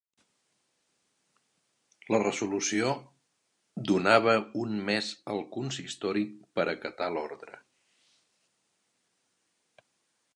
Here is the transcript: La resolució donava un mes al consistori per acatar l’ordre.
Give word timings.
La 2.13 2.19
resolució 2.23 2.87
donava 3.91 4.35
un 4.63 4.73
mes 4.87 5.11
al 5.35 5.43
consistori 5.59 6.25
per 6.59 6.65
acatar 6.73 7.11
l’ordre. 7.19 7.61